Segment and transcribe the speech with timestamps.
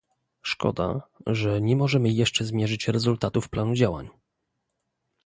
[0.41, 4.09] Szkoda, że nie możemy jeszcze zmierzyć rezultatów planu działań